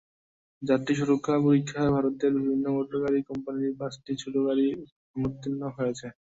যাত্রী 0.61 0.93
সুরক্ষা 0.95 1.35
পরীক্ষায় 1.45 1.93
ভারতের 1.95 2.31
বিভিন্ন 2.37 2.65
মোটরগাড়ি 2.75 3.19
কোম্পানির 3.29 3.77
পাঁচটি 3.79 4.11
ছোট 4.21 4.35
গাড়ি 4.47 4.65
অনুত্তীর্ণ 5.15 5.61
হয়েছে। 5.77 6.07